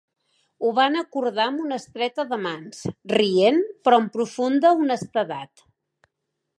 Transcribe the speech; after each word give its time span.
Ho 0.61 0.69
van 0.77 0.95
acordar 1.01 1.45
amb 1.51 1.61
una 1.65 1.77
estreta 1.81 2.25
de 2.33 2.41
mans, 2.47 2.81
rient, 3.15 3.63
però 3.85 4.01
amb 4.03 4.13
profunda 4.19 4.77
honestedat. 4.83 5.67